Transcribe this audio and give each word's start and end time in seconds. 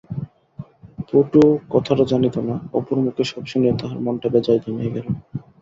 পটুও 1.09 1.49
কথাটা 1.73 2.03
জানিত 2.11 2.35
না, 2.47 2.55
অপুর 2.73 2.97
মুখে 3.05 3.23
সব 3.23 3.43
শুনিয়া 3.51 3.73
তাহার 3.79 3.99
মনটা 4.05 4.27
বেজায় 4.33 4.61
দমিয়া 4.63 4.91
গেল। 4.95 5.07